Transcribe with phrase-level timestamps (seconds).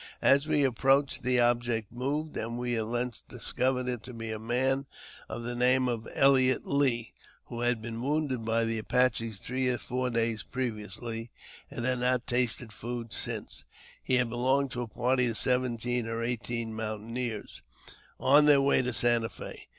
[0.23, 4.39] As we approached the object moved, and we at length discovered it to be a
[4.39, 4.87] man
[5.29, 7.13] of the name of Elliott Lee,
[7.49, 11.29] who had been wounded by the Apaches three or four days previously,
[11.69, 13.63] and had not tasted food since.
[14.07, 17.61] 404 AUTOBIOGBAPHY OF He had belonged to a party of seventeen or eighteen moun taineers,
[18.19, 19.67] on their way to Santa F^.